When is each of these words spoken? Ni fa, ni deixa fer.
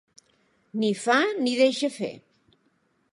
Ni 0.83 0.89
fa, 1.01 1.17
ni 1.43 1.55
deixa 1.61 1.93
fer. 2.01 2.13